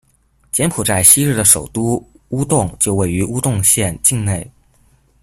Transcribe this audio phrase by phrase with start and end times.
[0.51, 4.49] 柬埔寨昔日的首都乌栋就位于乌栋县境内。